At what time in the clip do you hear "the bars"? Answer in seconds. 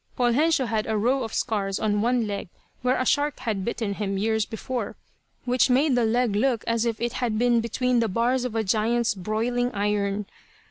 7.99-8.43